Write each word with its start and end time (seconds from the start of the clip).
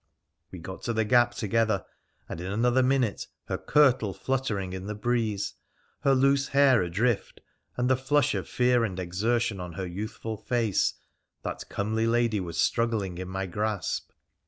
We 0.51 0.57
got 0.57 0.81
to 0.85 0.93
the 0.93 1.05
gap 1.05 1.35
together, 1.35 1.85
and, 2.27 2.41
in 2.41 2.51
another 2.51 2.81
minute, 2.81 3.27
her 3.45 3.57
kirtle 3.59 4.15
fluttering 4.15 4.73
in 4.73 4.87
the 4.87 4.95
breeze, 4.95 5.53
her 5.99 6.15
loose 6.15 6.47
hair 6.47 6.81
adrift, 6.81 7.39
and 7.77 7.87
the 7.87 7.95
flush 7.95 8.33
of 8.33 8.49
fear 8.49 8.83
and 8.83 8.99
exertion 8.99 9.59
on 9.59 9.73
her 9.73 9.85
youthful 9.85 10.37
face, 10.37 10.95
that 11.43 11.69
comely 11.69 12.07
lady 12.07 12.39
was 12.39 12.59
struggling 12.59 13.19
in 13.19 13.27
my 13.27 13.45
grasp. 13.45 14.09